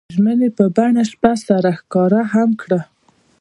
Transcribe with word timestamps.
هغوی 0.03 0.09
د 0.11 0.13
ژمنې 0.15 0.49
په 0.57 0.65
بڼه 0.75 1.03
شپه 1.11 1.31
سره 1.47 1.69
ښکاره 1.79 2.21
هم 2.33 2.49
کړه. 2.61 2.81